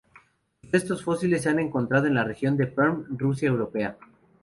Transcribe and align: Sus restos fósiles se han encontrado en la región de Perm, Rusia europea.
Sus 0.63 0.71
restos 0.71 1.03
fósiles 1.03 1.43
se 1.43 1.49
han 1.49 1.59
encontrado 1.59 2.07
en 2.07 2.15
la 2.15 2.23
región 2.23 2.57
de 2.57 2.65
Perm, 2.65 3.05
Rusia 3.19 3.49
europea. 3.49 3.99